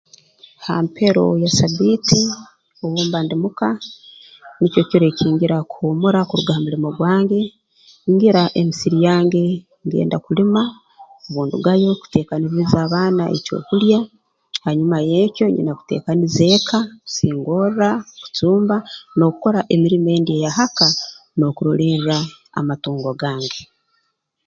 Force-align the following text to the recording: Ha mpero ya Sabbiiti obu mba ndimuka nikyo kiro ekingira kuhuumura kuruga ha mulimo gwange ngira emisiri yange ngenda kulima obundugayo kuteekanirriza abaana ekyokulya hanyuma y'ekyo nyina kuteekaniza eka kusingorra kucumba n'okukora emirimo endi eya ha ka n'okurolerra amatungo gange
Ha 0.65 0.75
mpero 0.87 1.23
ya 1.43 1.49
Sabbiiti 1.57 2.21
obu 2.83 2.97
mba 3.05 3.19
ndimuka 3.25 3.67
nikyo 4.59 4.81
kiro 4.89 5.05
ekingira 5.11 5.57
kuhuumura 5.69 6.19
kuruga 6.29 6.51
ha 6.55 6.63
mulimo 6.65 6.89
gwange 6.97 7.39
ngira 8.11 8.43
emisiri 8.59 8.97
yange 9.07 9.43
ngenda 9.85 10.17
kulima 10.25 10.61
obundugayo 11.27 11.89
kuteekanirriza 12.01 12.77
abaana 12.85 13.23
ekyokulya 13.37 13.99
hanyuma 14.65 14.97
y'ekyo 15.09 15.45
nyina 15.49 15.71
kuteekaniza 15.79 16.43
eka 16.57 16.79
kusingorra 17.03 17.89
kucumba 18.21 18.75
n'okukora 19.15 19.59
emirimo 19.73 20.09
endi 20.17 20.31
eya 20.37 20.51
ha 20.57 20.65
ka 20.77 20.87
n'okurolerra 21.37 22.17
amatungo 22.59 23.11
gange 23.21 23.61